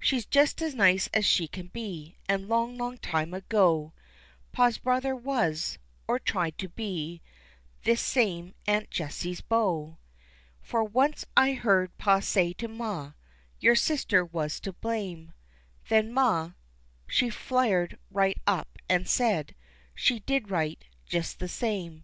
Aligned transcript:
She's 0.00 0.26
just 0.26 0.60
as 0.60 0.74
nice 0.74 1.06
as 1.14 1.24
she 1.24 1.46
can 1.46 1.68
be, 1.68 2.16
and 2.28 2.48
long, 2.48 2.76
long 2.76 2.98
time 2.98 3.32
ago 3.32 3.92
Pa's 4.50 4.76
brother 4.76 5.14
was, 5.14 5.78
or 6.08 6.18
tried 6.18 6.58
to 6.58 6.68
be, 6.68 7.22
this 7.84 8.00
same 8.00 8.54
Aunt 8.66 8.90
Jessie's 8.90 9.40
beau, 9.40 9.98
For 10.62 10.82
once 10.82 11.24
I 11.36 11.52
heard 11.52 11.96
pa 11.96 12.18
say 12.18 12.52
to 12.54 12.66
ma, 12.66 13.12
"Your 13.60 13.76
sister 13.76 14.24
was 14.24 14.58
to 14.58 14.72
blame," 14.72 15.32
Then 15.88 16.12
ma, 16.12 16.54
she 17.06 17.30
flared 17.30 18.00
right 18.10 18.40
up 18.48 18.78
and 18.88 19.08
said, 19.08 19.54
"She 19.94 20.18
did 20.18 20.50
right, 20.50 20.84
just 21.06 21.38
the 21.38 21.46
same." 21.48 22.02